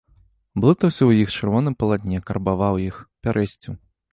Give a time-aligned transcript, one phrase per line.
[0.63, 3.73] Блытаўся ў іх чырвоным палатне, карбаваў іх, пярэсціў.